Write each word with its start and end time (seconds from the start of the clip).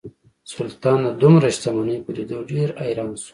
سلطان 0.53 0.99
د 1.05 1.07
دومره 1.21 1.47
شتمنۍ 1.55 1.97
په 2.05 2.11
لیدو 2.17 2.37
ډیر 2.51 2.67
حیران 2.83 3.11
شو. 3.23 3.29